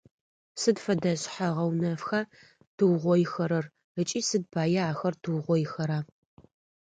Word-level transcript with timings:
Сыд 0.61 0.77
фэдэ 0.83 1.13
шъхьэ-гъэунэфха 1.21 2.21
тыугъоихэрэр 2.77 3.65
ыкӏи 4.01 4.21
сыд 4.29 4.43
пае 4.53 4.81
ахэр 4.91 5.13
тыугъоихэра? 5.23 5.99